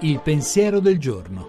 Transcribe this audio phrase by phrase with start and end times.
[0.00, 1.48] Il pensiero del giorno.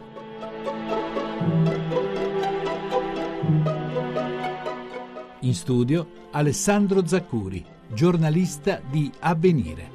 [5.41, 9.91] In studio Alessandro Zaccuri, giornalista di Avvenire.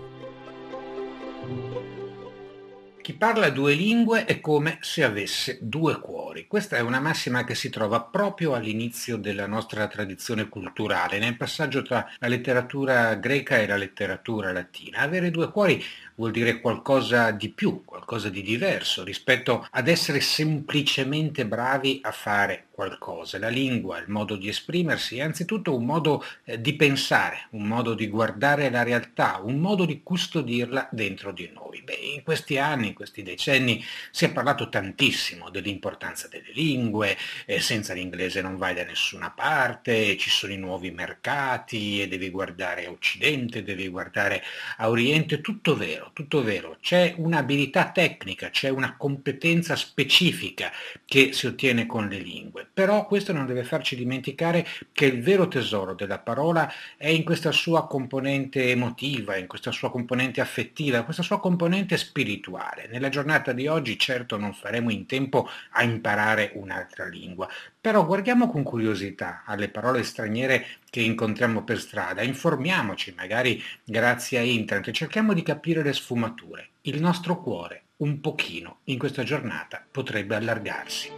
[3.00, 6.21] Chi parla due lingue è come se avesse due cuori.
[6.48, 11.82] Questa è una massima che si trova proprio all'inizio della nostra tradizione culturale, nel passaggio
[11.82, 15.00] tra la letteratura greca e la letteratura latina.
[15.00, 21.45] Avere due cuori vuol dire qualcosa di più, qualcosa di diverso rispetto ad essere semplicemente
[21.46, 23.38] bravi a fare qualcosa.
[23.38, 27.95] La lingua, il modo di esprimersi è anzitutto un modo eh, di pensare, un modo
[27.95, 31.82] di guardare la realtà, un modo di custodirla dentro di noi.
[31.82, 37.60] Beh, in questi anni, in questi decenni si è parlato tantissimo dell'importanza delle lingue, eh,
[37.60, 42.86] senza l'inglese non vai da nessuna parte, ci sono i nuovi mercati e devi guardare
[42.86, 44.42] a Occidente, devi guardare
[44.78, 46.78] a Oriente, tutto vero, tutto vero.
[46.80, 50.70] C'è un'abilità tecnica, c'è una competenza specifica
[51.04, 55.48] che si ottiene con le lingue però questo non deve farci dimenticare che il vero
[55.48, 61.04] tesoro della parola è in questa sua componente emotiva, in questa sua componente affettiva, in
[61.04, 62.88] questa sua componente spirituale.
[62.90, 66.10] Nella giornata di oggi certo non faremo in tempo a imparare
[66.55, 67.49] un'altra lingua,
[67.81, 74.43] però guardiamo con curiosità alle parole straniere che incontriamo per strada, informiamoci magari grazie a
[74.43, 76.69] internet e cerchiamo di capire le sfumature.
[76.82, 81.10] Il nostro cuore un pochino in questa giornata potrebbe allargarsi.